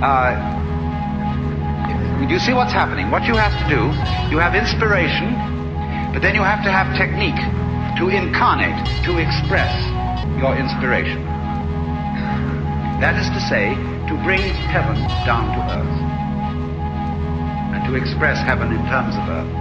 [0.00, 0.32] Uh,
[2.30, 3.10] you see what's happening.
[3.10, 3.92] What you have to do,
[4.32, 5.34] you have inspiration,
[6.14, 7.36] but then you have to have technique
[8.00, 9.68] to incarnate, to express
[10.40, 11.20] your inspiration.
[13.02, 13.74] That is to say,
[14.08, 14.40] to bring
[14.72, 14.96] heaven
[15.28, 15.96] down to earth
[17.76, 19.52] and to express heaven in terms of earth.